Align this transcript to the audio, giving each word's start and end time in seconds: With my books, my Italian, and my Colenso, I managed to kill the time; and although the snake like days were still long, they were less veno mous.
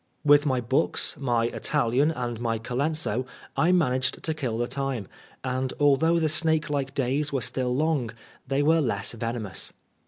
With 0.25 0.47
my 0.47 0.59
books, 0.59 1.15
my 1.19 1.45
Italian, 1.49 2.09
and 2.09 2.39
my 2.41 2.57
Colenso, 2.57 3.23
I 3.55 3.71
managed 3.71 4.23
to 4.23 4.33
kill 4.33 4.57
the 4.57 4.67
time; 4.67 5.07
and 5.43 5.73
although 5.79 6.17
the 6.17 6.27
snake 6.27 6.71
like 6.71 6.95
days 6.95 7.31
were 7.31 7.41
still 7.41 7.75
long, 7.75 8.09
they 8.47 8.63
were 8.63 8.81
less 8.81 9.13
veno 9.13 9.41
mous. 9.41 9.73